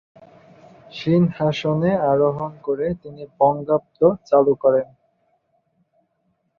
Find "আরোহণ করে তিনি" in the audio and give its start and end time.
2.11-3.23